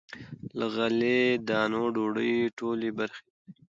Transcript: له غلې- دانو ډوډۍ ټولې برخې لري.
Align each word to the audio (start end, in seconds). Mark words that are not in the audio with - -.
له 0.57 0.65
غلې- 0.75 1.39
دانو 1.47 1.83
ډوډۍ 1.95 2.33
ټولې 2.57 2.89
برخې 2.97 3.21
لري. 3.25 3.57